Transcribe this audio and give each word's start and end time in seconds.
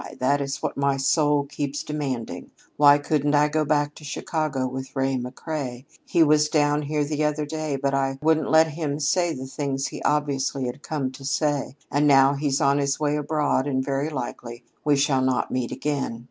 That 0.17 0.41
is 0.41 0.63
what 0.63 0.75
my 0.77 0.97
soul 0.97 1.43
keeps 1.45 1.83
demanding. 1.83 2.49
Why 2.75 2.97
couldn't 2.97 3.35
I 3.35 3.49
go 3.49 3.63
back 3.63 3.93
to 3.93 4.03
Chicago 4.03 4.65
with 4.67 4.95
Ray 4.95 5.15
McCrea? 5.15 5.85
He 6.07 6.23
was 6.23 6.49
down 6.49 6.81
here 6.81 7.03
the 7.03 7.23
other 7.23 7.45
day, 7.45 7.75
but 7.75 7.93
I 7.93 8.17
wouldn't 8.19 8.49
let 8.49 8.69
him 8.69 8.99
say 8.99 9.31
the 9.35 9.45
things 9.45 9.85
he 9.85 10.01
obviously 10.01 10.65
had 10.65 10.81
come 10.81 11.11
to 11.11 11.23
say, 11.23 11.75
and 11.91 12.07
now 12.07 12.33
he's 12.33 12.59
on 12.59 12.79
his 12.79 12.99
way 12.99 13.15
abroad 13.15 13.67
and 13.67 13.85
very 13.85 14.09
likely 14.09 14.63
we 14.83 14.95
shall 14.95 15.21
not 15.21 15.51
meet 15.51 15.71
again. 15.71 16.19